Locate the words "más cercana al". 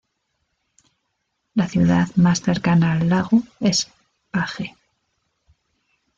2.15-3.07